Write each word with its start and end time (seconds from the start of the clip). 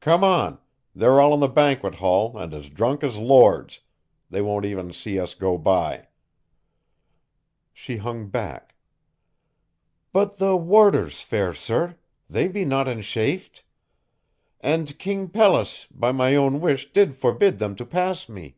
"Come 0.00 0.24
on 0.24 0.58
they're 0.94 1.20
all 1.20 1.34
in 1.34 1.40
the 1.40 1.46
banquet 1.46 1.96
hall 1.96 2.38
and 2.38 2.54
as 2.54 2.70
drunk 2.70 3.04
as 3.04 3.18
lords 3.18 3.80
they 4.30 4.40
won't 4.40 4.64
even 4.64 4.94
see 4.94 5.20
us 5.20 5.34
go 5.34 5.58
by." 5.58 6.06
She 7.74 7.98
hung 7.98 8.28
back. 8.30 8.76
"But 10.10 10.38
the 10.38 10.56
warders, 10.56 11.20
fair 11.20 11.52
sir 11.52 11.98
they 12.30 12.48
be 12.48 12.64
not 12.64 12.88
enchafed. 12.88 13.62
And 14.62 14.98
King 14.98 15.28
Pelles, 15.28 15.86
by 15.90 16.12
my 16.12 16.34
own 16.34 16.62
wish, 16.62 16.90
did 16.90 17.14
forbid 17.14 17.58
them 17.58 17.76
to 17.76 17.84
pass 17.84 18.26
me." 18.26 18.56